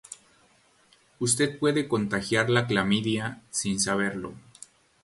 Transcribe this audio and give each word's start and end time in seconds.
Usted 1.19 1.59
puede 1.59 1.87
contagiar 1.87 2.49
la 2.49 2.65
clamidia 2.65 3.39
sin 3.51 3.79
saberlo. 3.79 4.33